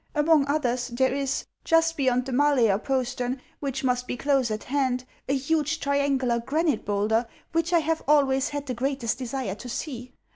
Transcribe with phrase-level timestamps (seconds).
[0.15, 5.05] Among others, there is, just beyond the Malaer postern, which must be close at hand,
[5.29, 10.11] a huge triangular granite bowlder, which I have always had the greatest desire to see.